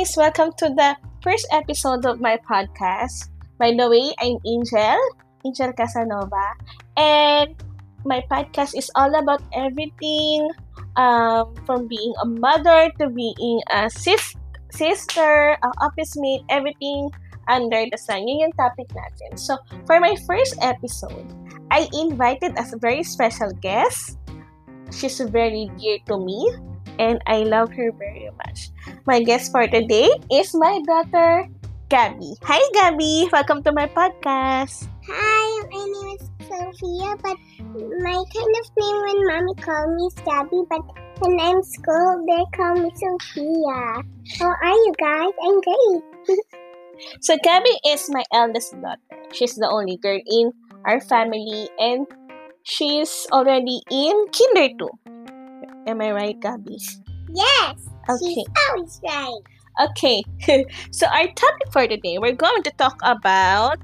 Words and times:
guys! 0.00 0.16
Welcome 0.16 0.56
to 0.56 0.72
the 0.72 0.96
first 1.20 1.44
episode 1.52 2.08
of 2.08 2.24
my 2.24 2.40
podcast. 2.48 3.28
By 3.60 3.76
the 3.76 3.84
way, 3.84 4.16
I'm 4.16 4.40
Angel, 4.48 4.96
Angel 5.44 5.76
Casanova, 5.76 6.56
and 6.96 7.52
my 8.08 8.24
podcast 8.32 8.72
is 8.72 8.88
all 8.96 9.12
about 9.12 9.44
everything 9.52 10.48
um, 10.96 11.52
from 11.68 11.84
being 11.84 12.14
a 12.24 12.26
mother 12.26 12.88
to 12.96 13.12
being 13.12 13.60
a 13.68 13.90
sis- 13.92 14.40
sister, 14.72 15.60
a 15.60 15.68
office 15.84 16.16
mate, 16.16 16.48
everything 16.48 17.12
under 17.48 17.84
the 17.84 18.00
sun. 18.00 18.24
Yun 18.24 18.48
yung 18.48 18.56
topic 18.56 18.88
natin. 18.96 19.36
So, 19.36 19.60
for 19.84 20.00
my 20.00 20.16
first 20.24 20.56
episode, 20.64 21.28
I 21.68 21.92
invited 21.92 22.56
a 22.56 22.64
very 22.80 23.04
special 23.04 23.52
guest. 23.60 24.16
She's 24.96 25.20
very 25.20 25.68
dear 25.76 26.00
to 26.08 26.16
me 26.16 26.69
and 27.00 27.18
I 27.26 27.48
love 27.48 27.72
her 27.72 27.90
very 27.96 28.28
much. 28.44 28.68
My 29.08 29.24
guest 29.24 29.50
for 29.50 29.64
today 29.66 30.12
is 30.28 30.52
my 30.52 30.84
daughter, 30.84 31.48
Gabby. 31.88 32.36
Hi, 32.44 32.60
Gabby! 32.76 33.26
Welcome 33.32 33.64
to 33.64 33.72
my 33.72 33.88
podcast. 33.88 34.84
Hi, 35.08 35.48
my 35.72 35.80
name 35.80 36.20
is 36.20 36.28
Sophia, 36.44 37.16
but 37.24 37.40
my 38.04 38.20
kind 38.20 38.52
of 38.60 38.66
name 38.76 38.98
when 39.00 39.18
mommy 39.32 39.56
call 39.64 39.88
me 39.96 40.12
is 40.12 40.18
Gabby, 40.28 40.60
but 40.68 40.84
when 41.24 41.40
I'm 41.40 41.64
school, 41.64 42.20
they 42.28 42.44
call 42.52 42.76
me 42.76 42.92
Sophia. 42.92 44.04
How 44.36 44.52
are 44.52 44.78
you 44.84 44.92
guys? 45.00 45.32
I'm 45.40 45.56
great. 45.64 46.36
So, 47.24 47.32
Gabby 47.42 47.72
is 47.88 48.10
my 48.12 48.22
eldest 48.30 48.76
daughter. 48.76 49.00
She's 49.32 49.56
the 49.56 49.64
only 49.72 49.96
girl 49.96 50.20
in 50.26 50.52
our 50.84 51.00
family, 51.00 51.64
and 51.78 52.04
she's 52.62 53.26
already 53.32 53.80
in 53.90 54.26
kinder 54.36 54.68
two. 54.76 54.92
Am 55.86 56.00
I 56.00 56.12
right, 56.12 56.38
Gabby? 56.40 56.78
Yes, 57.32 57.76
Okay. 58.08 58.34
she's 58.34 58.46
always 58.70 59.00
right. 59.04 59.42
Okay. 59.90 60.22
so, 60.92 61.06
our 61.08 61.26
topic 61.32 61.68
for 61.72 61.86
today, 61.86 62.18
we're 62.18 62.36
going 62.36 62.62
to 62.64 62.72
talk 62.76 62.96
about 63.02 63.80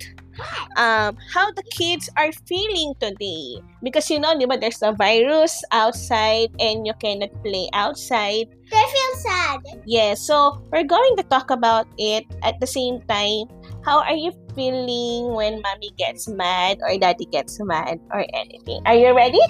um, 0.76 1.16
how 1.32 1.50
the 1.52 1.62
kids 1.72 2.08
are 2.18 2.32
feeling 2.46 2.94
today. 3.00 3.60
Because 3.82 4.10
you 4.10 4.18
know, 4.20 4.36
di 4.38 4.46
ba, 4.46 4.58
there's 4.60 4.82
a 4.82 4.92
virus 4.92 5.62
outside 5.72 6.50
and 6.60 6.86
you 6.86 6.92
cannot 7.00 7.30
play 7.44 7.68
outside. 7.72 8.46
They 8.70 8.84
feel 8.84 9.12
sad. 9.22 9.60
Yes, 9.86 10.20
so 10.26 10.60
we're 10.72 10.88
going 10.88 11.16
to 11.16 11.24
talk 11.24 11.50
about 11.50 11.86
it 11.98 12.24
at 12.42 12.60
the 12.60 12.66
same 12.66 13.00
time. 13.08 13.48
How 13.84 14.02
are 14.02 14.16
you 14.18 14.32
feeling 14.54 15.32
when 15.34 15.62
mommy 15.62 15.90
gets 15.96 16.28
mad 16.28 16.78
or 16.82 16.98
daddy 16.98 17.26
gets 17.30 17.56
mad 17.62 18.00
or 18.12 18.26
anything? 18.34 18.82
Are 18.86 18.96
you 18.96 19.14
ready? 19.14 19.40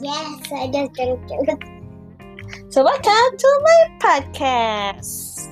Yes, 0.00 0.50
I 0.52 0.68
just 0.72 0.92
drink 0.94 1.20
it. 1.30 1.58
So, 2.70 2.82
welcome 2.84 3.30
to 3.38 3.50
my 3.62 3.78
podcast. 4.02 5.46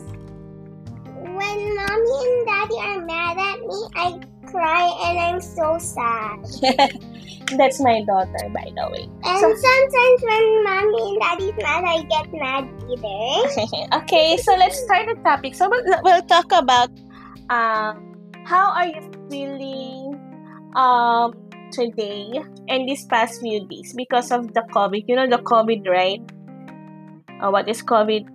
When 1.07 1.59
mommy 1.77 2.17
and 2.27 2.47
daddy 2.47 2.79
are 2.83 3.01
mad 3.07 3.39
at 3.39 3.61
me, 3.61 3.79
I 3.95 4.21
cry 4.51 4.91
and 5.07 5.19
I'm 5.19 5.41
so 5.41 5.79
sad. 5.79 6.43
That's 7.57 7.81
my 7.81 8.03
daughter, 8.03 8.45
by 8.53 8.67
the 8.75 8.89
way. 8.91 9.09
And 9.25 9.39
So- 9.39 9.55
sometimes 9.55 10.21
when 10.23 10.65
mommy 10.65 11.03
and 11.11 11.21
daddy's 11.21 11.57
mad, 11.63 11.85
I 11.87 12.03
get 12.11 12.27
mad 12.35 12.69
either. 12.91 13.97
okay, 14.03 14.37
so 14.37 14.55
let's 14.57 14.79
start 14.83 15.07
the 15.07 15.15
topic. 15.23 15.55
So 15.55 15.69
we'll, 15.71 15.85
we'll 16.03 16.23
talk 16.23 16.51
about 16.53 16.91
um, 17.51 18.15
how 18.45 18.71
are 18.75 18.87
you 18.87 19.11
feeling 19.31 20.19
um, 20.75 21.35
today 21.73 22.29
and 22.69 22.89
these 22.89 23.05
past 23.07 23.41
few 23.41 23.67
days 23.67 23.95
because 23.97 24.31
of 24.31 24.53
the 24.55 24.63
COVID. 24.73 25.05
You 25.09 25.17
know 25.17 25.29
the 25.29 25.43
COVID, 25.43 25.89
right? 25.89 26.21
Uh, 27.41 27.51
what 27.51 27.69
is 27.69 27.83
COVID? 27.83 28.29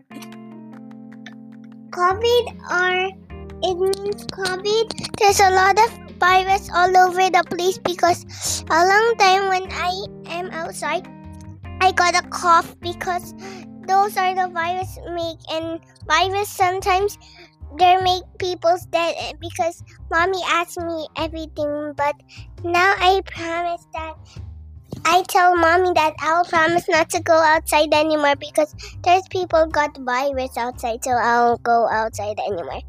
COVID 1.91 2.43
or 2.69 3.27
it 3.63 3.75
means 3.77 4.25
COVID. 4.27 4.85
There's 5.17 5.39
a 5.39 5.51
lot 5.51 5.77
of 5.79 5.89
virus 6.19 6.69
all 6.73 6.91
over 6.97 7.29
the 7.29 7.43
place 7.49 7.77
because 7.77 8.25
a 8.69 8.81
long 8.85 9.15
time 9.17 9.49
when 9.49 9.71
I 9.71 9.93
am 10.27 10.49
outside, 10.51 11.07
I 11.81 11.91
got 11.91 12.17
a 12.17 12.27
cough 12.29 12.75
because 12.81 13.33
those 13.87 14.17
are 14.17 14.35
the 14.35 14.49
virus 14.53 14.99
make 15.15 15.39
and 15.49 15.79
virus 16.05 16.49
sometimes 16.49 17.17
they 17.79 17.97
make 18.01 18.23
people's 18.39 18.85
dead 18.87 19.15
because 19.39 19.83
mommy 20.11 20.41
asked 20.47 20.79
me 20.81 21.07
everything 21.15 21.93
but 21.95 22.15
now 22.63 22.93
I 22.97 23.21
promise 23.25 23.85
that 23.93 24.15
I 25.05 25.23
tell 25.23 25.55
mommy 25.55 25.93
that 25.95 26.15
I'll 26.19 26.43
promise 26.43 26.87
not 26.89 27.09
to 27.11 27.21
go 27.21 27.33
outside 27.33 27.93
anymore 27.93 28.35
because 28.35 28.75
there's 29.03 29.23
people 29.29 29.65
got 29.67 29.95
virus 30.03 30.57
outside, 30.57 31.03
so 31.03 31.11
I 31.11 31.47
won't 31.47 31.63
go 31.63 31.87
outside 31.87 32.37
anymore. 32.39 32.81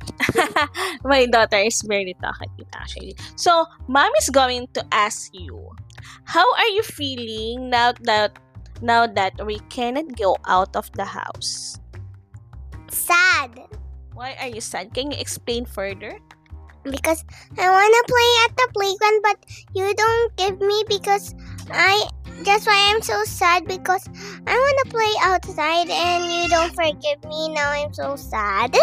My 1.04 1.26
daughter 1.26 1.58
is 1.58 1.82
very 1.86 2.16
talkative 2.20 2.66
actually. 2.74 3.16
So, 3.36 3.66
mom 3.86 4.10
is 4.18 4.30
going 4.30 4.68
to 4.74 4.82
ask 4.90 5.30
you, 5.32 5.70
how 6.24 6.46
are 6.56 6.68
you 6.74 6.82
feeling 6.82 7.70
now 7.70 7.92
that 8.02 8.38
now 8.82 9.06
that 9.06 9.38
we 9.46 9.58
cannot 9.70 10.16
go 10.16 10.36
out 10.46 10.74
of 10.74 10.90
the 10.98 11.04
house? 11.04 11.78
Sad 12.90 13.62
Why 14.18 14.34
are 14.42 14.50
you 14.50 14.60
sad? 14.60 14.90
Can 14.94 15.14
you 15.14 15.18
explain 15.22 15.64
further? 15.64 16.18
Because 16.84 17.24
I 17.58 17.68
wanna 17.70 18.02
play 18.06 18.30
at 18.44 18.56
the 18.56 18.68
playground, 18.74 19.20
but 19.22 19.38
you 19.74 19.94
don't 19.94 20.36
give 20.36 20.60
me 20.60 20.84
because 20.88 21.34
I. 21.70 22.08
That's 22.44 22.66
why 22.66 22.92
I'm 22.94 23.02
so 23.02 23.24
sad 23.24 23.66
because 23.66 24.08
I 24.46 24.54
wanna 24.54 24.86
play 24.94 25.12
outside 25.22 25.90
and 25.90 26.22
you 26.30 26.48
don't 26.48 26.72
forgive 26.74 27.24
me. 27.24 27.48
Now 27.52 27.70
I'm 27.70 27.92
so 27.92 28.14
sad 28.14 28.76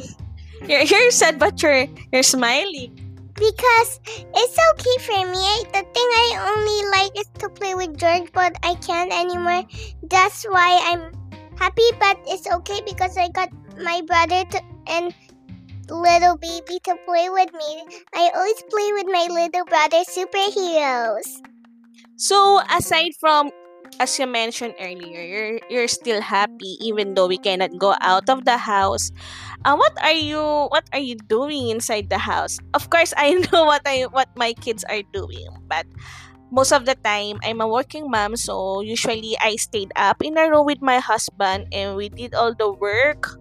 You're, 0.68 0.80
you're 0.80 1.10
sad, 1.10 1.38
but 1.38 1.62
you're 1.62 1.86
you're 2.12 2.22
smiling. 2.22 2.96
because 3.34 4.00
it's 4.08 4.56
okay 4.72 4.96
for 5.04 5.20
me. 5.30 5.46
The 5.72 5.84
thing 5.84 6.08
I 6.24 6.28
only 6.48 6.80
like 6.90 7.12
is 7.20 7.28
to 7.40 7.48
play 7.50 7.74
with 7.74 7.98
George, 7.98 8.32
but 8.32 8.56
I 8.62 8.74
can't 8.76 9.12
anymore. 9.12 9.64
That's 10.02 10.44
why 10.44 10.80
I'm 10.88 11.12
happy, 11.56 11.88
but 12.00 12.18
it's 12.26 12.48
okay 12.50 12.80
because 12.86 13.16
I 13.18 13.28
got 13.28 13.50
my 13.78 14.00
brother 14.06 14.44
to, 14.50 14.60
and 14.86 15.14
little 15.94 16.36
baby 16.36 16.78
to 16.84 16.96
play 17.06 17.28
with 17.28 17.52
me. 17.52 17.72
I 18.14 18.30
always 18.34 18.62
play 18.68 18.88
with 18.92 19.06
my 19.06 19.26
little 19.30 19.64
brother 19.64 20.02
superheroes. 20.04 21.28
So 22.16 22.60
aside 22.70 23.12
from 23.20 23.50
as 24.00 24.18
you 24.18 24.26
mentioned 24.26 24.74
earlier, 24.80 25.22
you're 25.22 25.60
you're 25.70 25.88
still 25.88 26.20
happy 26.20 26.76
even 26.80 27.14
though 27.14 27.26
we 27.26 27.38
cannot 27.38 27.78
go 27.78 27.94
out 28.00 28.28
of 28.28 28.44
the 28.44 28.58
house. 28.58 29.10
Uh, 29.64 29.76
what 29.76 29.94
are 30.02 30.16
you 30.16 30.68
what 30.68 30.84
are 30.92 31.02
you 31.02 31.16
doing 31.28 31.68
inside 31.70 32.10
the 32.10 32.18
house? 32.18 32.58
Of 32.74 32.90
course, 32.90 33.14
I 33.16 33.34
know 33.52 33.64
what 33.64 33.82
I 33.86 34.10
what 34.10 34.28
my 34.36 34.52
kids 34.52 34.84
are 34.90 35.02
doing, 35.12 35.48
but 35.68 35.86
most 36.50 36.72
of 36.72 36.84
the 36.86 36.94
time 36.94 37.38
I'm 37.42 37.60
a 37.60 37.68
working 37.68 38.10
mom, 38.10 38.36
so 38.36 38.80
usually 38.80 39.36
I 39.40 39.56
stayed 39.56 39.92
up 39.96 40.22
in 40.22 40.38
a 40.38 40.48
room 40.50 40.66
with 40.66 40.82
my 40.82 40.98
husband 40.98 41.66
and 41.72 41.96
we 41.96 42.08
did 42.08 42.34
all 42.34 42.54
the 42.54 42.70
work. 42.70 43.38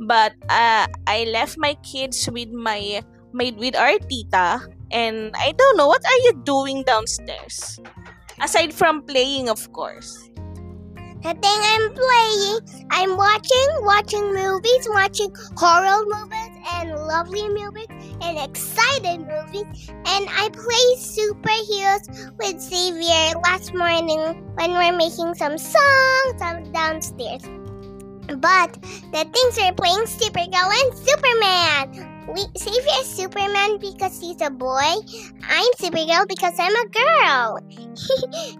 But 0.00 0.32
uh, 0.48 0.86
I 1.06 1.24
left 1.32 1.58
my 1.58 1.74
kids 1.82 2.28
with 2.30 2.50
my 2.50 3.02
my 3.32 3.52
with 3.56 3.76
our 3.76 3.98
tita, 3.98 4.60
and 4.90 5.34
I 5.36 5.52
don't 5.52 5.76
know 5.76 5.88
what 5.88 6.04
are 6.04 6.20
you 6.24 6.42
doing 6.44 6.82
downstairs. 6.84 7.80
Aside 8.40 8.72
from 8.72 9.02
playing, 9.02 9.48
of 9.48 9.72
course. 9.72 10.28
The 11.20 11.34
thing 11.34 11.60
I'm 11.74 11.92
playing, 11.98 12.86
I'm 12.92 13.16
watching, 13.16 13.68
watching 13.82 14.32
movies, 14.32 14.86
watching 14.88 15.34
horror 15.56 16.06
movies 16.06 16.62
and 16.74 16.94
lovely 16.94 17.48
movies 17.48 17.88
and 18.22 18.38
excited 18.38 19.26
movies. 19.26 19.90
And 19.90 20.28
I 20.30 20.48
play 20.54 20.86
superheroes 20.94 22.06
with 22.38 22.60
Xavier 22.62 23.34
last 23.42 23.74
morning 23.74 24.46
when 24.54 24.70
we're 24.70 24.96
making 24.96 25.34
some 25.34 25.58
songs 25.58 26.70
downstairs. 26.72 27.42
But 28.28 28.74
the 29.12 29.24
things 29.24 29.56
we're 29.56 29.72
playing 29.72 30.04
Supergirl 30.04 30.68
and 30.68 30.98
Superman. 30.98 32.14
We 32.28 32.44
Xavier 32.58 33.00
is 33.00 33.06
Superman 33.08 33.78
because 33.78 34.20
he's 34.20 34.42
a 34.42 34.50
boy. 34.50 35.00
I'm 35.48 35.72
Supergirl 35.78 36.28
because 36.28 36.54
I'm 36.58 36.76
a 36.76 36.88
girl. 36.88 37.58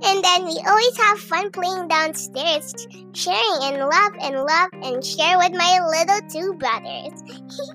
and 0.09 0.25
then 0.25 0.47
we 0.47 0.59
always 0.67 0.97
have 0.97 1.21
fun 1.21 1.51
playing 1.51 1.89
downstairs, 1.89 2.89
sharing 3.13 3.63
and 3.63 3.79
love 3.79 4.13
and 4.23 4.37
love 4.37 4.71
and 4.73 5.05
share 5.05 5.37
with 5.37 5.53
my 5.53 5.81
little 5.85 6.21
two 6.31 6.55
brothers. 6.55 7.23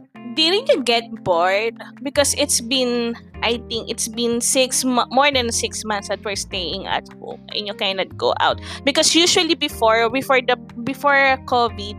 Didn't 0.33 0.69
you 0.69 0.81
get 0.83 1.03
bored? 1.23 1.77
Because 2.01 2.33
it's 2.37 2.61
been, 2.61 3.13
I 3.43 3.61
think 3.69 3.89
it's 3.89 4.07
been 4.07 4.41
six 4.41 4.83
mo- 4.83 5.05
more 5.11 5.31
than 5.31 5.51
six 5.51 5.83
months 5.85 6.07
that 6.09 6.23
we're 6.23 6.35
staying 6.35 6.87
at 6.87 7.05
home 7.19 7.45
and 7.53 7.67
you 7.67 7.73
cannot 7.73 8.17
go 8.17 8.33
out. 8.39 8.59
Because 8.83 9.13
usually 9.13 9.55
before, 9.55 10.09
before 10.09 10.41
the 10.41 10.55
before 10.83 11.37
COVID, 11.45 11.97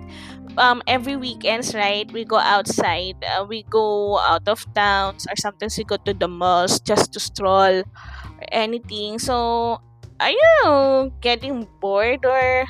um, 0.58 0.82
every 0.86 1.16
weekends, 1.16 1.74
right, 1.74 2.10
we 2.12 2.24
go 2.24 2.38
outside. 2.38 3.16
Uh, 3.22 3.44
we 3.46 3.62
go 3.70 4.18
out 4.20 4.48
of 4.48 4.64
towns 4.74 5.26
or 5.28 5.36
sometimes 5.36 5.78
we 5.78 5.84
go 5.84 5.96
to 6.04 6.14
the 6.14 6.28
malls 6.28 6.80
just 6.80 7.12
to 7.12 7.20
stroll 7.20 7.82
or 7.84 8.46
anything. 8.50 9.18
So, 9.18 9.80
are 10.18 10.30
you 10.30 11.12
getting 11.20 11.68
bored 11.80 12.24
or 12.24 12.66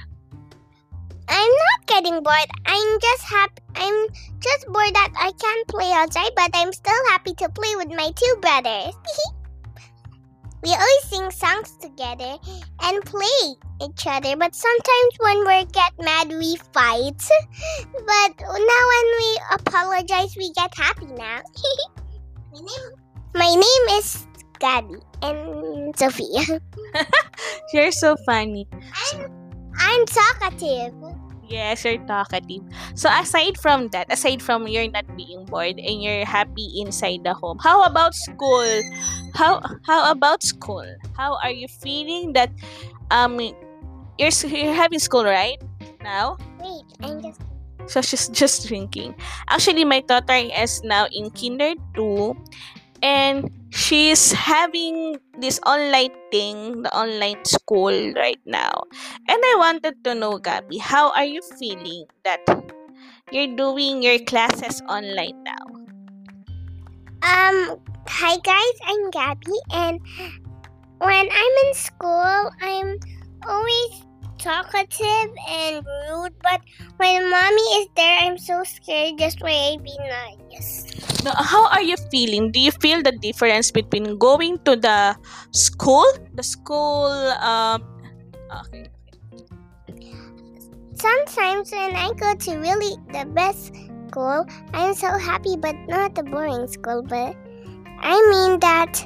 I'm 1.34 1.50
not 1.66 1.86
getting 1.86 2.22
bored. 2.22 2.50
I'm 2.64 3.00
just 3.00 3.22
happy. 3.24 3.62
I'm 3.74 4.06
just 4.38 4.66
bored 4.66 4.94
that 4.94 5.12
I 5.18 5.32
can't 5.32 5.66
play 5.66 5.90
outside, 5.92 6.30
but 6.36 6.50
I'm 6.54 6.72
still 6.72 7.02
happy 7.10 7.34
to 7.34 7.48
play 7.48 7.74
with 7.74 7.88
my 7.88 8.12
two 8.14 8.36
brothers. 8.40 8.94
we 10.62 10.70
always 10.70 11.04
sing 11.04 11.30
songs 11.32 11.76
together 11.82 12.38
and 12.82 13.04
play 13.04 13.40
each 13.82 14.06
other, 14.06 14.36
but 14.36 14.54
sometimes 14.54 15.12
when 15.18 15.38
we 15.44 15.64
get 15.72 15.92
mad, 15.98 16.28
we 16.28 16.56
fight. 16.72 17.18
but 17.92 18.32
now 18.40 18.82
when 18.92 19.06
we 19.18 19.38
apologize, 19.58 20.36
we 20.36 20.52
get 20.52 20.72
happy 20.76 21.06
now. 21.06 21.40
my 22.52 22.60
name, 22.60 22.90
my 23.34 23.54
name 23.54 23.98
is 23.98 24.24
Gabby 24.60 25.02
and 25.20 25.98
Sophia. 25.98 26.60
You're 27.72 27.90
so 27.90 28.16
funny. 28.24 28.68
I'm, 29.12 29.30
I'm 29.76 30.06
talkative. 30.06 30.94
Yes, 31.48 31.84
you're 31.84 31.98
talkative. 32.06 32.62
So 32.94 33.10
aside 33.12 33.58
from 33.58 33.88
that, 33.92 34.08
aside 34.10 34.40
from 34.40 34.66
you're 34.66 34.90
not 34.90 35.04
being 35.16 35.44
bored 35.44 35.78
and 35.78 36.02
you're 36.02 36.24
happy 36.24 36.80
inside 36.80 37.24
the 37.24 37.34
home, 37.34 37.58
how 37.60 37.84
about 37.84 38.14
school? 38.14 38.64
How 39.34 39.60
how 39.84 40.10
about 40.10 40.42
school? 40.42 40.86
How 41.16 41.36
are 41.42 41.50
you 41.50 41.68
feeling 41.68 42.32
that 42.32 42.50
um 43.10 43.40
you're 44.18 44.32
you're 44.48 44.72
having 44.74 44.98
school 44.98 45.24
right 45.24 45.60
now? 46.02 46.38
Wait, 46.60 46.84
I'm 47.02 47.20
just 47.20 47.40
So 47.86 48.00
she's 48.00 48.28
just 48.32 48.64
drinking. 48.66 49.12
Actually, 49.48 49.84
my 49.84 50.00
daughter 50.00 50.32
is 50.32 50.80
now 50.84 51.04
in 51.12 51.28
kinder 51.30 51.76
two, 51.92 52.32
and 53.04 53.50
she's 53.74 54.30
having 54.32 55.18
this 55.38 55.58
online 55.66 56.14
thing, 56.30 56.82
the 56.82 56.92
online 56.94 57.44
school 57.44 57.90
right 58.14 58.40
now. 58.46 58.84
And 59.28 59.40
I 59.42 59.54
wanted 59.58 60.02
to 60.04 60.14
know, 60.14 60.38
Gabby, 60.38 60.78
how 60.78 61.10
are 61.12 61.24
you 61.24 61.42
feeling 61.58 62.06
that 62.24 62.40
you're 63.32 63.54
doing 63.56 64.02
your 64.02 64.18
classes 64.20 64.80
online 64.88 65.42
now? 65.42 65.66
Um, 67.24 67.80
hi 68.06 68.36
guys, 68.44 68.76
I'm 68.86 69.10
Gabby, 69.10 69.56
and 69.72 69.98
when 70.98 71.26
I'm 71.32 71.54
in 71.66 71.74
school, 71.74 72.52
I'm 72.60 72.98
always 73.48 74.03
talkative 74.44 75.32
and 75.48 75.80
rude, 76.04 76.36
but 76.44 76.60
when 76.98 77.30
mommy 77.30 77.66
is 77.80 77.88
there, 77.96 78.18
I'm 78.20 78.36
so 78.36 78.62
scared 78.62 79.16
just 79.18 79.40
why 79.40 79.72
I 79.72 79.76
be 79.80 79.96
nice. 80.04 80.84
Now, 81.24 81.32
how 81.32 81.66
are 81.72 81.80
you 81.80 81.96
feeling? 82.12 82.52
Do 82.52 82.60
you 82.60 82.72
feel 82.72 83.00
the 83.00 83.12
difference 83.12 83.70
between 83.70 84.18
going 84.18 84.60
to 84.68 84.76
the 84.76 85.16
school, 85.52 86.04
the 86.34 86.42
school, 86.42 87.08
um, 87.40 87.80
okay, 88.52 88.92
Sometimes 91.04 91.72
when 91.72 91.96
I 91.96 92.12
go 92.16 92.34
to 92.34 92.56
really 92.56 92.96
the 93.12 93.26
best 93.26 93.74
school, 94.08 94.46
I'm 94.72 94.94
so 94.94 95.18
happy, 95.18 95.56
but 95.56 95.74
not 95.88 96.14
the 96.14 96.22
boring 96.22 96.66
school. 96.66 97.02
But 97.02 97.36
I 98.00 98.16
mean 98.30 98.60
that 98.60 99.04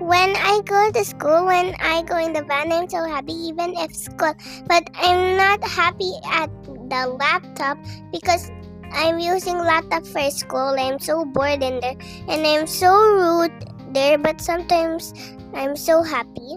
when 0.00 0.36
I 0.36 0.60
go 0.64 0.90
to 0.92 1.04
school, 1.04 1.46
when 1.46 1.74
I 1.80 2.02
go 2.02 2.18
in 2.18 2.32
the 2.32 2.42
van, 2.42 2.72
I'm 2.72 2.88
so 2.88 3.04
happy, 3.04 3.32
even 3.32 3.74
if 3.76 3.94
school. 3.94 4.34
But 4.66 4.88
I'm 4.94 5.36
not 5.36 5.62
happy 5.64 6.12
at 6.30 6.50
the 6.64 7.16
laptop 7.18 7.78
because 8.12 8.50
I'm 8.92 9.18
using 9.18 9.58
laptop 9.58 10.06
for 10.06 10.30
school. 10.30 10.76
I'm 10.78 10.98
so 10.98 11.24
bored 11.24 11.62
in 11.62 11.80
there, 11.80 11.96
and 12.28 12.46
I'm 12.46 12.66
so 12.66 12.94
rude 12.94 13.52
there. 13.92 14.18
But 14.18 14.40
sometimes 14.40 15.12
I'm 15.54 15.76
so 15.76 16.02
happy. 16.02 16.56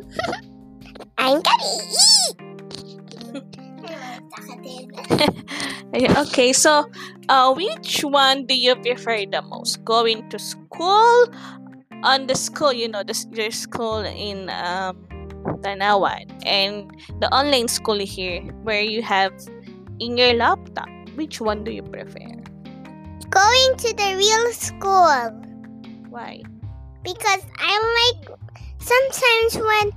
I'm 1.17 1.41
Yeah, 5.93 6.23
okay, 6.23 6.53
so 6.53 6.89
uh, 7.27 7.53
which 7.53 8.01
one 8.01 8.45
do 8.45 8.55
you 8.55 8.75
prefer 8.75 9.25
the 9.25 9.41
most? 9.41 9.83
Going 9.83 10.29
to 10.29 10.39
school 10.39 11.27
on 12.03 12.27
the 12.27 12.35
school, 12.35 12.73
you 12.73 12.87
know, 12.87 13.03
the, 13.03 13.15
your 13.31 13.51
school 13.51 13.99
in 13.99 14.49
um, 14.49 14.97
Tanawan, 15.61 16.29
and 16.45 16.91
the 17.19 17.29
online 17.33 17.67
school 17.67 17.99
here 17.99 18.41
where 18.63 18.81
you 18.81 19.01
have 19.01 19.33
in 19.99 20.17
your 20.17 20.33
laptop. 20.33 20.89
Which 21.15 21.41
one 21.41 21.63
do 21.63 21.71
you 21.71 21.83
prefer? 21.83 22.31
Going 23.29 23.71
to 23.77 23.93
the 23.95 24.15
real 24.17 24.53
school. 24.53 25.31
Why? 26.09 26.41
because 27.03 27.41
I 27.57 27.73
like 27.99 28.37
sometimes 28.79 29.55
when 29.57 29.91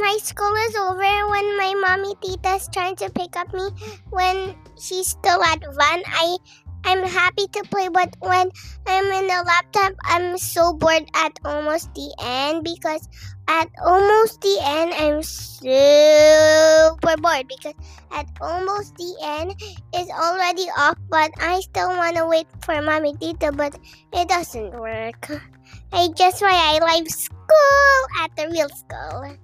my 0.00 0.18
school 0.22 0.54
is 0.68 0.76
over 0.76 1.28
when 1.28 1.56
my 1.58 1.74
mommy 1.74 2.14
tita's 2.22 2.68
trying 2.72 2.94
to 2.96 3.10
pick 3.10 3.36
up 3.36 3.52
me 3.52 3.68
when 4.10 4.54
she's 4.78 5.08
still 5.08 5.42
at 5.42 5.60
van 5.74 6.02
I 6.06 6.36
I'm 6.84 7.04
happy 7.04 7.46
to 7.46 7.62
play 7.70 7.88
but 7.88 8.16
when 8.20 8.50
I'm 8.86 9.04
in 9.04 9.26
the 9.26 9.44
laptop 9.46 9.92
I'm 10.04 10.38
so 10.38 10.72
bored 10.72 11.04
at 11.14 11.38
almost 11.44 11.92
the 11.94 12.14
end 12.22 12.64
because 12.64 13.08
at 13.48 13.68
almost 13.84 14.40
the 14.40 14.58
end 14.62 14.94
I'm 14.94 15.22
super 15.22 17.16
bored 17.20 17.48
because 17.48 17.74
at 18.12 18.26
almost 18.40 18.96
the 18.96 19.14
end 19.22 19.54
is 19.94 20.08
already 20.08 20.66
off 20.78 20.96
but 21.08 21.30
I 21.38 21.60
still 21.60 21.88
want 21.88 22.16
to 22.16 22.26
wait 22.26 22.46
for 22.62 22.80
mommy 22.80 23.14
tita 23.16 23.52
but 23.52 23.76
it 24.12 24.28
doesn't 24.28 24.72
work. 24.78 25.30
I 25.92 26.08
just 26.16 26.40
why 26.40 26.54
I 26.54 26.78
like 26.78 27.08
school 27.10 28.00
at 28.20 28.34
the 28.36 28.48
real 28.50 28.68
school. 28.68 29.36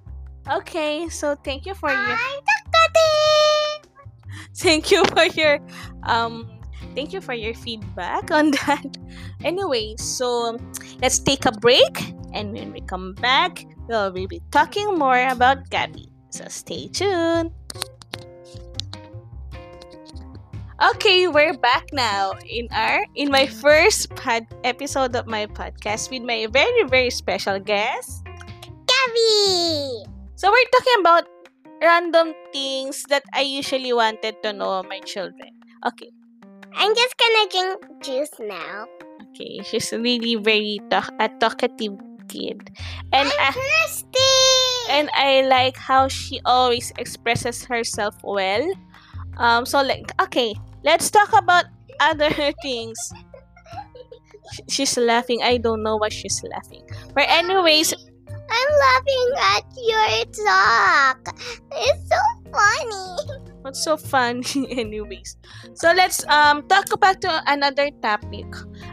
Okay, 0.49 1.09
so 1.09 1.35
thank 1.43 1.65
you 1.65 1.73
for 1.75 1.89
your 1.89 1.99
I'm 1.99 2.39
talkative. 2.47 3.91
thank 4.55 4.91
you 4.91 5.03
for 5.05 5.25
your 5.35 5.59
um 6.03 6.56
thank 6.97 7.13
you 7.13 7.21
for 7.21 7.37
your 7.37 7.53
feedback 7.53 8.33
on 8.33 8.49
that. 8.65 8.97
Anyway, 9.45 9.93
so 10.01 10.57
let's 10.97 11.21
take 11.21 11.45
a 11.45 11.53
break 11.53 11.93
and 12.33 12.51
when 12.57 12.73
we 12.73 12.81
come 12.81 13.13
back, 13.21 13.61
we'll 13.85 14.09
be 14.09 14.41
talking 14.49 14.97
more 14.97 15.21
about 15.29 15.69
Gabby. 15.69 16.09
So 16.33 16.49
stay 16.49 16.89
tuned. 16.89 17.53
Okay, 20.77 21.27
we're 21.29 21.57
back 21.57 21.89
now 21.93 22.33
in 22.45 22.69
our 22.69 23.05
in 23.17 23.29
my 23.29 23.45
first 23.45 24.13
pod 24.13 24.45
episode 24.61 25.15
of 25.17 25.25
my 25.25 25.45
podcast 25.49 26.09
with 26.13 26.21
my 26.21 26.45
very 26.49 26.85
very 26.85 27.09
special 27.09 27.57
guest. 27.57 28.21
Gabby. 28.85 30.05
So 30.37 30.53
we're 30.53 30.71
talking 30.73 31.01
about 31.01 31.25
random 31.81 32.33
things 32.53 33.05
that 33.09 33.25
I 33.33 33.41
usually 33.41 33.93
wanted 33.93 34.37
to 34.45 34.53
know 34.53 34.85
my 34.85 35.01
children. 35.01 35.49
Okay, 35.81 36.13
I'm 36.77 36.93
just 36.95 37.15
gonna 37.17 37.45
drink 37.49 37.77
juice 38.03 38.33
now. 38.39 38.85
okay, 39.33 39.59
she's 39.65 39.91
really 39.91 40.35
very 40.35 40.79
talk- 40.89 41.13
a 41.19 41.29
talkative 41.41 41.97
kid, 42.29 42.69
and 43.13 43.27
I'm 43.27 43.39
I, 43.39 43.51
thirsty. 43.51 44.33
and 44.91 45.09
I 45.13 45.41
like 45.47 45.77
how 45.77 46.07
she 46.07 46.39
always 46.45 46.91
expresses 46.97 47.63
herself 47.65 48.15
well. 48.23 48.65
Um, 49.37 49.65
so 49.65 49.81
like 49.81 50.11
okay, 50.21 50.53
let's 50.83 51.09
talk 51.09 51.33
about 51.33 51.65
other 51.99 52.29
things. 52.61 52.97
She's 54.69 54.97
laughing. 54.97 55.41
I 55.43 55.57
don't 55.57 55.83
know 55.83 55.97
why 55.97 56.09
she's 56.09 56.41
laughing. 56.43 56.87
But 57.13 57.27
anyways, 57.27 57.93
I'm 58.29 58.71
laughing 58.79 59.29
at 59.37 59.65
your 59.75 60.07
talk. 60.45 61.19
It's 61.73 62.01
so 62.09 62.19
funny. 62.57 63.41
What's 63.61 63.83
so 63.83 63.97
fun, 63.97 64.43
anyways? 64.71 65.37
So 65.73 65.93
let's 65.93 66.25
um 66.27 66.67
talk 66.67 66.89
back 66.99 67.21
to 67.21 67.31
another 67.47 67.89
topic. 68.01 68.47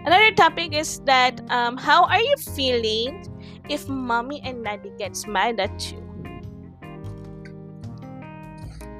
Another 0.04 0.32
topic 0.34 0.74
is 0.74 1.00
that 1.06 1.40
um 1.50 1.76
how 1.76 2.04
are 2.04 2.20
you 2.20 2.36
feeling 2.36 3.24
if 3.68 3.88
mommy 3.88 4.42
and 4.44 4.64
daddy 4.64 4.92
gets 4.98 5.26
mad 5.26 5.60
at 5.60 5.92
you? 5.92 6.02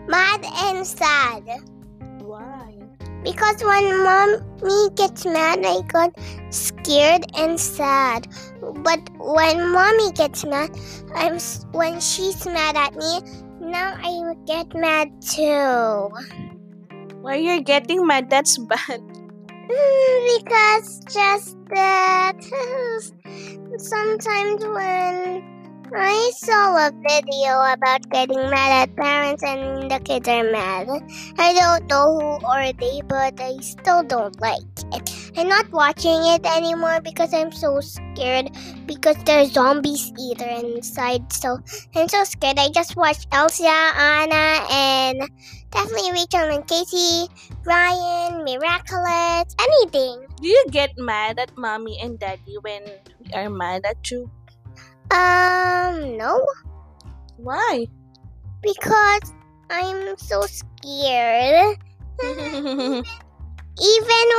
Mad 0.09 0.45
and 0.69 0.87
sad. 0.87 1.45
Why? 2.21 2.77
Because 3.25 3.65
when 3.65 4.05
mommy 4.05 4.91
gets 4.97 5.25
mad, 5.25 5.65
I 5.65 5.81
got 5.89 6.13
scared 6.51 7.25
and 7.35 7.59
sad. 7.59 8.29
But 8.61 9.01
when 9.17 9.73
mommy 9.73 10.13
gets 10.13 10.45
mad, 10.45 10.77
I'm 11.15 11.41
when 11.73 12.01
she's 12.01 12.45
mad 12.45 12.77
at 12.77 12.95
me. 12.95 13.44
Now 13.65 13.97
I 14.03 14.35
get 14.47 14.75
mad 14.75 15.11
too. 15.23 16.11
Why 17.23 17.37
you're 17.37 17.61
getting 17.63 18.07
mad? 18.07 18.31
That's 18.31 18.59
bad. 18.59 19.01
Mm, 19.65 20.45
because 20.45 21.01
just 21.09 21.57
that 21.71 22.37
sometimes 23.79 24.63
when 24.63 25.54
I 25.97 26.33
saw 26.35 26.75
a 26.75 26.91
video 27.07 27.63
about 27.71 28.11
getting 28.11 28.51
mad 28.51 28.91
at 28.91 28.97
parents 28.97 29.45
and 29.45 29.89
the 29.89 30.01
kids 30.01 30.29
are 30.29 30.43
mad. 30.43 30.89
I 31.39 31.55
don't 31.55 31.87
know 31.87 32.19
who 32.19 32.47
are 32.47 32.73
they, 32.73 33.01
but 33.07 33.39
I 33.41 33.59
still 33.61 34.03
don't 34.03 34.35
like 34.41 34.67
it. 34.93 35.31
I'm 35.37 35.49
not 35.49 35.71
watching 35.71 36.19
it 36.35 36.45
anymore 36.45 37.01
because 37.01 37.33
I'm 37.33 37.53
so 37.53 37.79
scared 37.79 38.51
because 38.87 39.17
there's 39.25 39.53
zombies 39.53 40.13
either 40.19 40.47
inside. 40.67 41.33
So 41.33 41.59
I'm 41.95 42.09
so 42.09 42.25
scared. 42.25 42.59
I 42.59 42.71
just 42.71 42.97
watched 42.97 43.29
Elsa, 43.31 43.63
Anna, 43.65 44.67
and 44.71 45.23
definitely 45.71 46.11
Rachel 46.11 46.51
and 46.59 46.67
Casey, 46.67 47.29
Ryan, 47.65 48.43
Miraculous, 48.43 49.55
anything. 49.63 50.27
Do 50.43 50.49
you 50.49 50.65
get 50.73 50.99
mad 50.99 51.39
at 51.39 51.57
mommy 51.57 52.01
and 52.03 52.19
daddy 52.19 52.59
when 52.63 52.83
we 53.21 53.33
are 53.33 53.49
mad 53.49 53.87
at 53.87 54.11
you? 54.11 54.29
Um, 55.11 56.17
no, 56.17 56.47
Why? 57.37 57.87
because 58.63 59.33
I'm 59.71 60.17
so 60.17 60.43
scared. 60.43 61.77
Even 62.23 63.05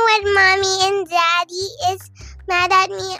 when 0.06 0.34
mommy 0.34 0.78
and 0.82 1.08
daddy 1.08 1.68
is 1.92 2.10
mad 2.48 2.72
at 2.72 2.90
me, 2.90 3.18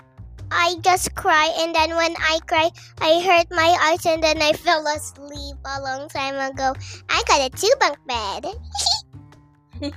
I 0.50 0.76
just 0.82 1.14
cry, 1.14 1.52
and 1.58 1.74
then 1.74 1.94
when 1.94 2.14
I 2.18 2.38
cry, 2.46 2.70
I 3.00 3.20
hurt 3.20 3.46
my 3.50 3.76
eyes, 3.82 4.06
and 4.06 4.22
then 4.22 4.40
I 4.40 4.52
fell 4.52 4.86
asleep 4.86 5.56
a 5.64 5.80
long 5.82 6.08
time 6.08 6.36
ago. 6.36 6.74
I 7.08 7.22
got 7.28 7.40
a 7.40 7.50
two 7.50 7.72
bunk 7.78 7.98
bed. 8.06 8.46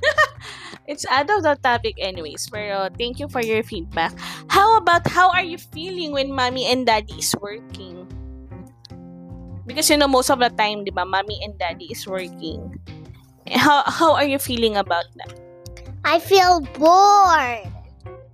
it's 0.86 1.06
out 1.08 1.30
of 1.30 1.42
the 1.42 1.56
topic 1.60 1.96
anyways, 1.98 2.48
pero 2.48 2.88
thank 2.96 3.18
you 3.18 3.28
for 3.28 3.40
your 3.40 3.62
feedback. 3.62 4.12
How 4.48 4.76
about 4.78 5.06
how 5.08 5.30
are 5.30 5.44
you 5.44 5.58
feeling 5.58 6.12
when 6.12 6.32
mommy 6.32 6.66
and 6.66 6.86
daddy 6.86 7.18
is 7.18 7.34
working? 7.40 8.06
Because 9.66 9.88
you 9.90 9.96
know 9.96 10.10
most 10.10 10.30
of 10.30 10.40
the 10.40 10.50
time, 10.50 10.84
di 10.84 10.90
ba, 10.90 11.06
mommy 11.06 11.38
and 11.46 11.54
daddy 11.58 11.86
is 11.90 12.06
working. 12.06 12.74
How 13.50 13.82
how 13.86 14.14
are 14.14 14.26
you 14.26 14.38
feeling 14.38 14.76
about 14.76 15.06
that? 15.18 15.34
I 16.04 16.18
feel 16.18 16.62
bored. 16.74 17.66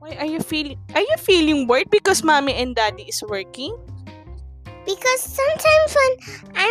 Why 0.00 0.12
are 0.20 0.28
you 0.28 0.40
feeling 0.40 0.78
are 0.94 1.02
you 1.02 1.16
feeling 1.18 1.66
bored 1.66 1.90
because 1.90 2.22
mommy 2.22 2.54
and 2.54 2.76
daddy 2.76 3.08
is 3.08 3.20
working? 3.26 3.74
Because 4.86 5.20
sometimes 5.26 5.90
when 5.98 6.12
with 6.54 6.65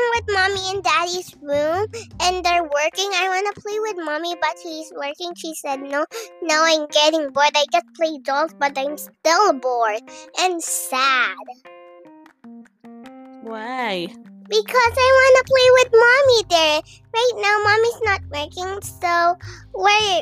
mommy 0.45 0.75
and 0.75 0.83
daddy's 0.83 1.35
room 1.41 1.87
and 2.21 2.45
they're 2.45 2.63
working, 2.63 3.09
I 3.13 3.27
want 3.29 3.55
to 3.55 3.61
play 3.61 3.79
with 3.79 4.05
mommy, 4.05 4.35
but 4.39 4.55
she's 4.61 4.91
working. 4.95 5.33
She 5.35 5.53
said, 5.55 5.81
No, 5.81 6.05
no, 6.41 6.63
I'm 6.63 6.87
getting 6.87 7.31
bored. 7.31 7.51
I 7.55 7.65
just 7.71 7.85
play 7.95 8.17
dolls, 8.23 8.53
but 8.59 8.77
I'm 8.77 8.97
still 8.97 9.53
bored 9.53 10.01
and 10.39 10.61
sad. 10.61 11.35
Why? 13.41 14.07
Because 14.47 14.95
I 14.97 15.09
want 15.17 15.35
to 15.37 15.51
play 15.51 15.67
with 15.73 15.91
mommy 15.93 16.41
there. 16.49 16.81
Right 17.13 17.35
now, 17.37 17.55
mommy's 17.63 18.01
not 18.03 18.21
working, 18.31 18.81
so 18.81 19.35
we're, 19.73 20.21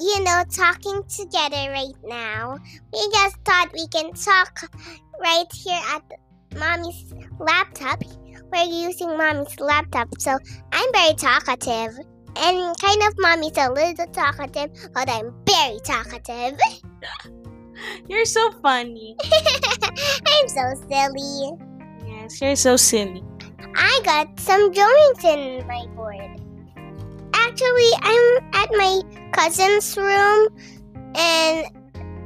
you 0.00 0.24
know, 0.24 0.44
talking 0.50 1.02
together 1.08 1.70
right 1.70 1.96
now. 2.04 2.58
We 2.92 3.10
just 3.12 3.36
thought 3.44 3.70
we 3.72 3.86
can 3.88 4.12
talk 4.12 4.60
right 5.20 5.46
here 5.52 5.80
at 5.88 6.02
mommy's 6.58 7.14
laptop. 7.38 8.02
We're 8.52 8.64
using 8.64 9.16
mommy's 9.16 9.58
laptop, 9.60 10.08
so 10.18 10.38
I'm 10.72 10.92
very 10.92 11.14
talkative. 11.14 11.98
And 12.36 12.78
kind 12.78 13.02
of 13.02 13.14
mommy's 13.18 13.56
a 13.58 13.70
little 13.70 14.06
talkative, 14.06 14.70
but 14.94 15.08
I'm 15.08 15.34
very 15.46 15.78
talkative. 15.84 16.58
You're 18.08 18.24
so 18.24 18.50
funny. 18.62 19.16
I'm 19.24 20.48
so 20.48 20.74
silly. 20.88 21.52
Yes, 22.06 22.40
you're 22.40 22.56
so 22.56 22.76
silly. 22.76 23.24
I 23.74 24.00
got 24.04 24.38
some 24.38 24.72
drawings 24.72 25.24
in 25.24 25.66
my 25.66 25.86
board. 25.94 26.40
Actually, 27.32 27.90
I'm 28.02 28.44
at 28.52 28.68
my 28.76 29.00
cousin's 29.32 29.96
room 29.96 30.48
and 31.14 31.66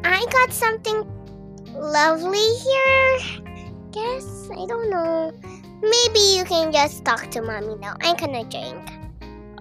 I 0.04 0.26
got 0.30 0.52
something 0.52 1.04
lovely 1.74 2.38
here. 2.38 3.42
Guess, 3.92 4.50
I 4.50 4.66
don't 4.66 4.90
know. 4.90 5.32
Maybe 5.82 6.20
you 6.36 6.44
can 6.44 6.72
just 6.72 7.04
talk 7.04 7.30
to 7.32 7.42
mommy 7.42 7.76
now. 7.76 7.96
I'm 8.02 8.16
gonna 8.16 8.44
drink. 8.44 8.78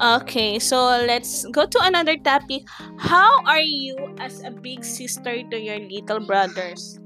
Okay, 0.01 0.59
so 0.59 0.99
let's 1.05 1.45
go 1.53 1.65
to 1.65 1.79
another 1.81 2.17
topic. 2.17 2.67
How 2.97 3.43
are 3.45 3.61
you 3.61 3.95
as 4.19 4.43
a 4.43 4.51
big 4.51 4.83
sister 4.83 5.43
to 5.43 5.57
your 5.59 5.79
little 5.79 6.19
brothers? 6.19 6.99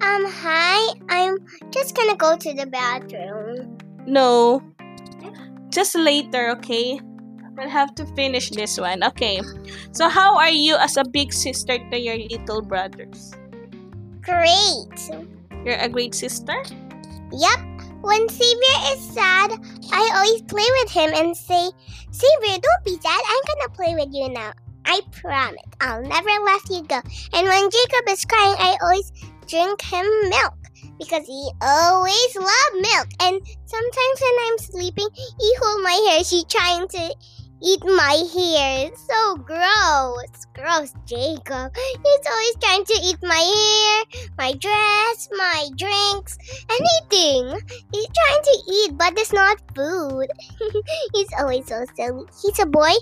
Um, 0.00 0.24
hi. 0.24 0.94
I'm 1.08 1.38
just 1.70 1.94
gonna 1.94 2.16
go 2.16 2.36
to 2.36 2.54
the 2.54 2.66
bathroom. 2.66 3.78
No. 4.06 4.62
Just 5.68 5.94
later, 5.94 6.50
okay? 6.58 6.98
We'll 7.56 7.68
have 7.68 7.94
to 7.96 8.06
finish 8.16 8.50
this 8.50 8.80
one. 8.80 9.04
Okay. 9.04 9.40
So 9.92 10.08
how 10.08 10.36
are 10.38 10.50
you 10.50 10.76
as 10.76 10.96
a 10.96 11.04
big 11.04 11.32
sister 11.32 11.78
to 11.78 11.96
your 12.00 12.16
little 12.16 12.62
brothers? 12.62 13.36
Great. 14.22 14.96
You're 15.64 15.78
a 15.78 15.88
great 15.88 16.14
sister? 16.14 16.56
Yep. 17.30 17.69
When 18.02 18.28
Xavier 18.28 18.78
is 18.92 19.12
sad, 19.12 19.52
I 19.92 20.10
always 20.14 20.42
play 20.42 20.64
with 20.80 20.90
him 20.90 21.10
and 21.14 21.36
say, 21.36 21.70
Xavier, 22.12 22.58
don't 22.58 22.84
be 22.84 22.98
sad. 23.00 23.20
I'm 23.28 23.42
gonna 23.46 23.74
play 23.74 23.94
with 23.94 24.08
you 24.12 24.28
now. 24.30 24.52
I 24.86 25.02
promise. 25.12 25.60
I'll 25.80 26.02
never 26.02 26.30
let 26.44 26.70
you 26.70 26.82
go. 26.84 27.00
And 27.34 27.46
when 27.46 27.70
Jacob 27.70 28.08
is 28.08 28.24
crying, 28.24 28.56
I 28.58 28.76
always 28.82 29.12
drink 29.46 29.82
him 29.82 30.06
milk 30.30 30.54
because 30.98 31.26
he 31.26 31.50
always 31.60 32.36
loved 32.36 32.74
milk. 32.74 33.08
And 33.20 33.40
sometimes 33.66 34.20
when 34.20 34.34
I'm 34.46 34.58
sleeping, 34.58 35.08
he 35.14 35.54
hold 35.60 35.82
my 35.82 36.10
hair. 36.10 36.24
She 36.24 36.44
trying 36.48 36.88
to 36.88 37.14
eat 37.62 37.84
my 37.84 38.16
hair. 38.34 38.88
It's 38.88 39.06
So 39.06 39.36
gross. 39.36 40.46
Gross, 40.54 40.92
Jacob. 41.06 41.74
He's 41.76 42.26
always 42.30 42.56
trying 42.60 42.84
to 42.84 42.96
eat 43.02 43.18
my 43.22 43.34
hair, 43.36 44.24
my 44.38 44.52
dress, 44.54 45.28
my 45.36 45.68
drinks, 45.76 46.38
anything. 46.68 47.60
He's 47.92 48.08
trying 48.08 48.42
to 48.42 48.56
eat, 48.72 48.98
but 48.98 49.18
it's 49.18 49.32
not 49.32 49.58
food. 49.74 50.28
He's 51.14 51.28
always 51.38 51.66
so 51.66 51.84
silly. 51.96 52.24
He's 52.42 52.58
a 52.58 52.66
boy. 52.66 52.92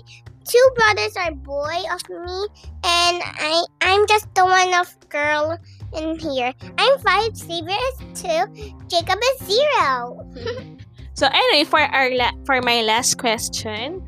Two 0.45 0.69
brothers 0.75 1.15
are 1.17 1.31
boy 1.31 1.77
of 1.93 2.01
me, 2.09 2.47
and 2.83 3.21
I 3.21 3.63
I'm 3.81 4.07
just 4.07 4.33
the 4.33 4.45
one 4.45 4.73
of 4.73 4.89
girl 5.09 5.59
in 5.93 6.17
here. 6.17 6.53
I'm 6.77 6.97
five, 6.99 7.37
Xavier 7.37 7.77
is 7.77 8.21
two, 8.21 8.73
Jacob 8.87 9.19
is 9.21 9.47
zero. 9.47 10.25
So 11.19 11.27
anyway, 11.27 11.65
for 11.65 11.81
our 11.81 12.15
la- 12.15 12.31
for 12.45 12.61
my 12.61 12.81
last 12.81 13.17
question, 13.17 14.07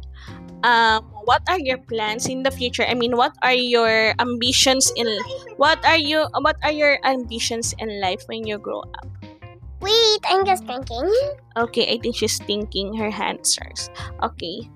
um, 0.64 1.04
what 1.26 1.42
are 1.50 1.60
your 1.60 1.78
plans 1.78 2.28
in 2.28 2.44
the 2.44 2.52
future? 2.52 2.84
I 2.84 2.94
mean, 2.94 3.18
what 3.18 3.34
are 3.42 3.54
your 3.54 4.14
ambitions 4.20 4.92
in 4.96 5.08
what 5.58 5.84
are 5.86 5.98
you 5.98 6.28
what 6.42 6.58
are 6.64 6.72
your 6.72 7.00
ambitions 7.06 7.74
in 7.80 8.02
life 8.02 8.24
when 8.28 8.46
you 8.46 8.58
grow 8.58 8.82
up? 8.82 9.08
Wait, 9.82 10.22
I'm 10.30 10.46
just 10.46 10.66
thinking. 10.66 11.10
Okay, 11.58 11.90
I 11.90 11.98
think 11.98 12.16
she's 12.16 12.38
thinking 12.38 12.94
her 12.96 13.10
answers. 13.10 13.90
Okay. 14.22 14.70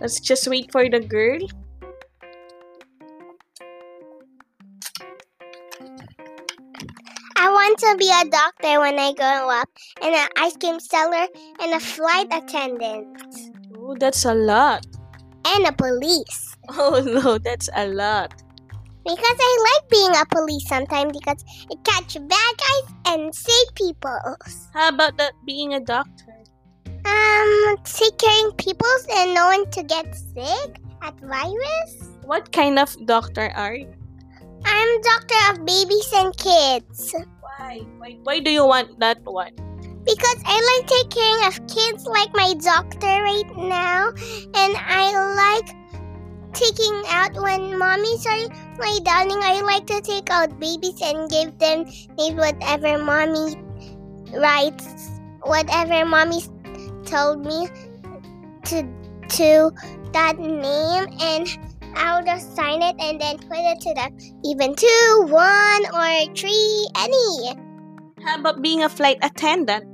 Let's 0.00 0.20
just 0.20 0.46
wait 0.46 0.70
for 0.70 0.88
the 0.88 1.00
girl. 1.00 1.40
I 7.36 7.50
want 7.50 7.78
to 7.80 7.96
be 7.98 8.10
a 8.12 8.24
doctor 8.28 8.80
when 8.80 8.98
I 8.98 9.12
grow 9.12 9.50
up, 9.50 9.68
and 10.02 10.14
an 10.14 10.28
ice 10.36 10.56
cream 10.56 10.78
seller, 10.78 11.26
and 11.60 11.74
a 11.74 11.80
flight 11.80 12.28
attendant, 12.30 13.06
Oh, 13.86 13.94
that's 13.94 14.24
a 14.24 14.34
lot. 14.34 14.84
and 15.46 15.66
a 15.66 15.72
police. 15.72 16.42
Oh 16.68 16.98
no, 16.98 17.38
that's 17.38 17.70
a 17.76 17.86
lot. 17.86 18.34
Because 19.06 19.38
I 19.38 19.52
like 19.70 19.86
being 19.88 20.10
a 20.18 20.26
police 20.26 20.66
sometimes 20.66 21.14
because 21.14 21.38
it 21.70 21.78
catch 21.86 22.18
bad 22.18 22.52
guys 22.58 22.86
and 23.06 23.32
save 23.32 23.70
people. 23.78 24.18
How 24.74 24.88
about 24.88 25.16
that 25.18 25.38
being 25.46 25.74
a 25.74 25.80
doctor? 25.80 26.34
Um, 27.06 27.76
take 27.86 28.18
caring 28.18 28.50
people 28.58 28.90
and 29.14 29.32
no 29.32 29.46
one 29.46 29.70
to 29.78 29.84
get 29.84 30.10
sick 30.10 30.82
at 31.06 31.14
virus. 31.22 32.10
What 32.26 32.50
kind 32.50 32.80
of 32.82 32.90
doctor 33.06 33.54
are 33.54 33.76
you? 33.76 33.94
I'm 34.66 35.00
doctor 35.02 35.38
of 35.54 35.64
babies 35.64 36.10
and 36.12 36.36
kids 36.36 37.14
Why? 37.38 37.86
Why, 38.02 38.18
why 38.24 38.40
do 38.40 38.50
you 38.50 38.66
want 38.66 38.98
that 38.98 39.22
one? 39.22 39.54
Because 40.06 40.40
I 40.46 40.54
like 40.54 40.86
taking 40.86 41.10
care 41.10 41.48
of 41.48 41.66
kids 41.66 42.06
like 42.06 42.32
my 42.32 42.54
doctor 42.54 43.06
right 43.06 43.56
now, 43.56 44.10
and 44.54 44.76
I 44.78 45.10
like 45.34 45.68
taking 46.54 47.02
out 47.08 47.34
when 47.34 47.74
mommies 47.74 48.24
are 48.24 48.46
lay 48.80 49.00
downing. 49.00 49.42
I 49.42 49.60
like 49.62 49.86
to 49.88 50.00
take 50.00 50.30
out 50.30 50.58
babies 50.60 51.02
and 51.02 51.28
give 51.28 51.58
them 51.58 51.84
name 52.16 52.36
whatever 52.36 53.02
mommy 53.02 53.56
writes, 54.32 55.10
whatever 55.42 56.04
mommy 56.06 56.40
told 57.04 57.44
me 57.44 57.68
to 58.64 58.86
to 59.28 59.72
that 60.12 60.38
name 60.38 61.06
and. 61.20 61.48
I'll 61.98 62.22
just 62.22 62.54
sign 62.54 62.82
it 62.82 62.94
and 63.00 63.18
then 63.18 63.38
put 63.38 63.56
it 63.56 63.80
to 63.80 63.94
the 63.94 64.12
even 64.44 64.74
two, 64.74 65.24
one, 65.32 65.86
or 65.94 66.34
three, 66.34 66.88
any. 66.94 67.65
How 68.26 68.40
about 68.40 68.60
being 68.60 68.82
a 68.82 68.88
flight 68.88 69.18
attendant? 69.22 69.86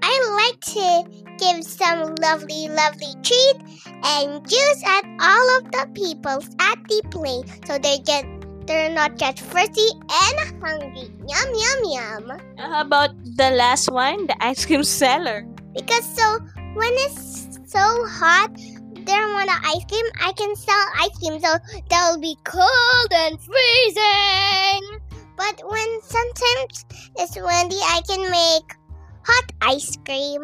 I 0.00 0.14
like 0.38 0.60
to 0.78 1.02
give 1.42 1.64
some 1.64 2.14
lovely, 2.22 2.68
lovely 2.68 3.12
treat 3.26 3.56
and 4.04 4.48
juice 4.48 4.82
at 4.86 5.04
all 5.18 5.58
of 5.58 5.64
the 5.72 5.90
people 5.92 6.38
at 6.60 6.78
the 6.86 7.02
plane 7.10 7.42
so 7.66 7.76
they 7.76 7.98
get 7.98 8.24
they're 8.68 8.94
not 8.94 9.16
just 9.16 9.40
thirsty 9.40 9.88
and 10.06 10.62
hungry. 10.62 11.10
Yum 11.26 11.50
yum 11.50 11.80
yum. 11.84 12.38
How 12.58 12.82
about 12.82 13.10
the 13.24 13.50
last 13.50 13.90
one, 13.90 14.28
the 14.28 14.36
ice 14.40 14.64
cream 14.64 14.84
seller? 14.84 15.44
Because 15.74 16.04
so 16.14 16.38
when 16.74 16.92
it's 17.10 17.58
so 17.66 17.82
hot, 18.06 18.54
they 18.54 19.02
don't 19.02 19.32
want 19.32 19.50
an 19.50 19.58
ice 19.64 19.84
cream, 19.90 20.06
I 20.20 20.30
can 20.32 20.54
sell 20.54 20.84
ice 21.00 21.18
cream 21.18 21.40
so 21.40 21.56
they'll 21.90 22.20
be 22.20 22.36
cold 22.44 23.10
and 23.10 23.40
freezing. 23.40 25.00
But 25.38 25.62
when 25.62 25.88
sometimes 26.02 26.82
it's 27.14 27.38
windy, 27.38 27.78
I 27.78 28.02
can 28.02 28.26
make 28.26 28.74
hot 29.22 29.46
ice 29.62 29.94
cream 30.04 30.42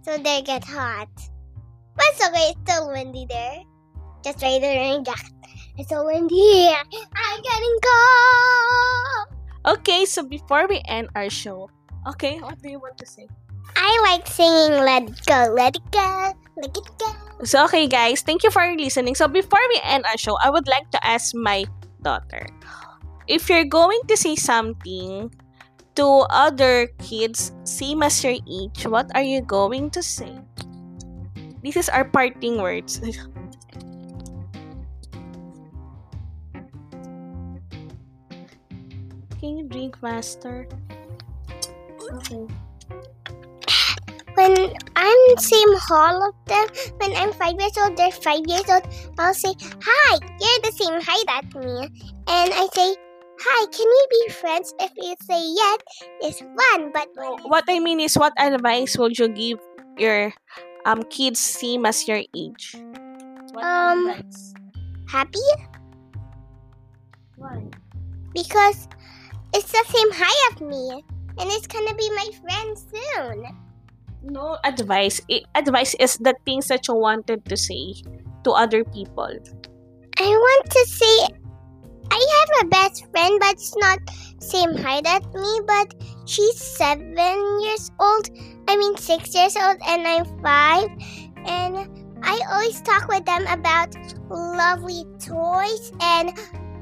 so 0.00 0.16
they 0.16 0.40
get 0.40 0.64
hot. 0.64 1.12
But 1.92 2.08
it's 2.16 2.24
okay, 2.24 2.56
it's 2.56 2.60
still 2.64 2.88
windy 2.88 3.26
there. 3.28 3.60
Just 4.24 4.40
right 4.40 4.60
there 4.64 4.80
in 4.96 5.04
jacket. 5.04 5.36
It's 5.76 5.90
so 5.90 6.06
windy 6.08 6.40
here. 6.40 6.80
I'm 7.12 7.40
getting 7.44 7.76
cold. 7.84 9.76
Okay, 9.76 10.06
so 10.06 10.24
before 10.24 10.66
we 10.66 10.80
end 10.88 11.12
our 11.14 11.28
show, 11.28 11.68
okay, 12.08 12.40
what 12.40 12.56
do 12.62 12.70
you 12.70 12.80
want 12.80 12.96
to 12.98 13.06
say? 13.06 13.28
I 13.76 13.92
like 14.08 14.26
singing 14.26 14.80
Let 14.88 15.04
It 15.04 15.20
Go, 15.26 15.52
Let 15.52 15.76
It 15.76 15.90
Go, 15.92 16.32
Let 16.56 16.72
It 16.72 16.88
Go. 16.96 17.44
So, 17.44 17.64
okay, 17.66 17.86
guys, 17.86 18.22
thank 18.22 18.42
you 18.42 18.50
for 18.50 18.64
listening. 18.74 19.14
So, 19.14 19.28
before 19.28 19.60
we 19.68 19.80
end 19.84 20.06
our 20.06 20.16
show, 20.16 20.38
I 20.42 20.48
would 20.48 20.66
like 20.66 20.90
to 20.96 21.06
ask 21.06 21.34
my 21.34 21.66
daughter 22.02 22.48
if 23.28 23.48
you're 23.48 23.68
going 23.68 24.00
to 24.08 24.16
say 24.16 24.34
something 24.34 25.30
to 25.94 26.06
other 26.32 26.88
kids, 26.98 27.52
same 27.64 28.02
as 28.02 28.24
your 28.24 28.40
age, 28.48 28.86
what 28.88 29.12
are 29.14 29.22
you 29.22 29.42
going 29.42 29.90
to 29.90 30.02
say? 30.02 30.32
This 31.62 31.76
is 31.76 31.88
our 31.88 32.04
parting 32.04 32.60
words. 32.62 33.00
Can 39.38 39.58
you 39.58 39.68
drink 39.68 39.98
faster? 40.00 40.66
Okay. 42.00 42.46
When 44.34 44.72
I'm 44.96 45.36
same 45.38 45.74
hall 45.76 46.30
of 46.30 46.34
them, 46.46 46.66
when 46.98 47.14
I'm 47.14 47.32
five 47.32 47.54
years 47.58 47.76
old, 47.76 47.96
they're 47.96 48.10
five 48.10 48.46
years 48.46 48.70
old, 48.70 48.86
I'll 49.18 49.34
say, 49.34 49.52
Hi, 49.60 50.18
you're 50.40 50.62
the 50.62 50.72
same 50.74 51.00
height 51.02 51.26
as 51.42 51.54
me. 51.54 51.90
And 52.26 52.54
I 52.54 52.68
say, 52.72 52.96
Hi, 53.40 53.66
can 53.70 53.86
we 53.86 54.02
be 54.10 54.32
friends? 54.34 54.74
If 54.80 54.90
you 54.96 55.14
say 55.22 55.38
yes, 55.38 55.78
it's 56.20 56.40
fun. 56.42 56.90
But 56.92 57.08
What 57.46 57.64
I 57.68 57.78
mean 57.78 58.00
is, 58.00 58.16
what 58.16 58.32
advice 58.38 58.98
would 58.98 59.18
you 59.18 59.28
give 59.28 59.58
your 59.96 60.32
um 60.84 61.02
kids 61.10 61.38
same 61.40 61.86
as 61.86 62.06
your 62.08 62.22
age? 62.34 62.74
What 63.54 63.62
Um, 63.64 64.10
advice? 64.10 64.54
happy 65.08 65.48
Why? 67.36 67.62
because 68.34 68.88
it's 69.54 69.70
the 69.72 69.84
same 69.88 70.10
height 70.12 70.42
as 70.52 70.60
me. 70.60 71.02
And 71.38 71.46
it's 71.54 71.66
gonna 71.70 71.94
be 71.94 72.10
my 72.18 72.28
friend 72.42 72.74
soon. 72.74 73.46
No 74.22 74.58
advice. 74.64 75.20
I- 75.30 75.46
advice 75.54 75.94
is 76.02 76.18
the 76.18 76.34
things 76.44 76.66
that 76.68 76.88
you 76.88 76.94
wanted 76.98 77.44
to 77.46 77.56
say 77.56 77.94
to 78.42 78.50
other 78.50 78.82
people. 78.84 79.30
I 80.18 80.26
want 80.34 80.64
to 80.70 80.82
say 80.90 81.16
I 82.10 82.20
have 82.36 82.66
a 82.66 82.68
best 82.68 83.06
friend, 83.10 83.38
but 83.40 83.52
it's 83.52 83.76
not 83.76 83.98
same 84.40 84.76
height 84.76 85.06
as 85.06 85.22
me. 85.34 85.60
But 85.66 85.94
she's 86.26 86.56
seven 86.56 87.60
years 87.60 87.90
old. 88.00 88.30
I 88.68 88.76
mean 88.76 88.96
six 88.96 89.34
years 89.34 89.56
old, 89.56 89.76
and 89.86 90.06
I'm 90.06 90.24
five. 90.42 90.88
And 91.46 91.88
I 92.22 92.40
always 92.50 92.80
talk 92.82 93.08
with 93.08 93.24
them 93.24 93.46
about 93.46 93.94
lovely 94.30 95.04
toys. 95.18 95.92
And 96.00 96.30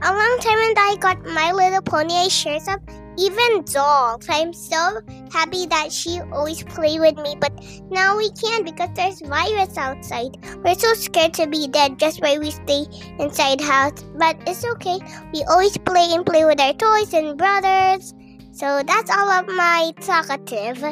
a 0.03 0.13
long 0.13 0.39
time 0.41 0.59
ago, 0.71 0.81
I 0.81 0.97
got 1.01 1.25
My 1.27 1.53
Little 1.53 1.83
Pony. 1.83 2.15
I 2.15 2.29
share 2.29 2.61
some, 2.61 2.81
even 3.19 3.65
dolls. 3.65 4.27
I'm 4.29 4.53
so 4.53 5.01
happy 5.33 5.67
that 5.67 5.93
she 5.93 6.21
always 6.33 6.63
play 6.63 6.99
with 6.99 7.17
me. 7.17 7.37
But 7.41 7.53
now 7.91 8.17
we 8.17 8.31
can't 8.33 8.65
because 8.65 8.91
there's 8.95 9.21
virus 9.21 9.77
outside. 9.77 10.37
We're 10.65 10.75
so 10.75 10.95
scared 10.95 11.35
to 11.35 11.47
be 11.47 11.69
dead. 11.69 11.99
Just 11.99 12.23
why 12.23 12.39
we 12.39 12.51
stay 12.51 12.87
inside 13.19 13.61
house. 13.61 14.03
But 14.17 14.37
it's 14.47 14.65
okay. 14.65 14.99
We 15.33 15.45
always 15.45 15.77
play 15.79 16.09
and 16.13 16.25
play 16.25 16.45
with 16.45 16.61
our 16.61 16.75
toys 16.75 17.15
and 17.15 17.37
brothers. 17.37 18.15
So 18.53 18.83
that's 18.87 19.11
all 19.11 19.29
of 19.29 19.47
my 19.49 19.93
talkative. 20.01 20.83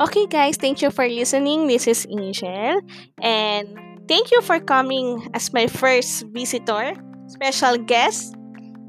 Okay, 0.00 0.26
guys, 0.26 0.56
thank 0.56 0.80
you 0.80 0.90
for 0.90 1.06
listening. 1.06 1.66
This 1.68 1.86
is 1.86 2.06
Angel, 2.08 2.80
and 3.20 3.68
thank 4.08 4.32
you 4.32 4.40
for 4.40 4.58
coming 4.58 5.28
as 5.34 5.52
my 5.52 5.66
first 5.66 6.24
visitor, 6.32 6.96
special 7.28 7.76
guest 7.76 8.32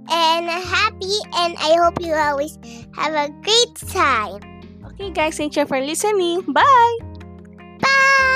and 0.10 0.50
happy, 0.50 1.18
and 1.38 1.56
I 1.60 1.76
hope 1.82 2.02
you 2.02 2.14
always 2.14 2.58
have 2.96 3.14
a 3.14 3.30
great 3.42 3.76
time. 3.90 4.42
Okay, 4.94 5.12
guys, 5.12 5.38
thank 5.38 5.56
you 5.56 5.66
for 5.66 5.80
listening. 5.80 6.42
Bye! 6.48 6.98
Bye! 7.80 8.31